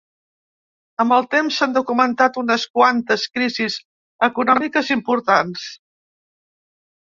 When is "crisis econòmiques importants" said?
3.35-5.69